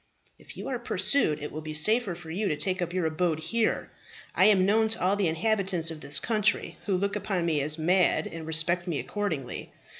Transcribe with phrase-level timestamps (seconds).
[0.39, 3.37] "If you are pursued, it will be safer for you to take up your abode
[3.39, 3.91] here.
[4.33, 7.77] I am known to all the inhabitants of this country, who look upon me as
[7.77, 9.71] mad, and respect me accordingly.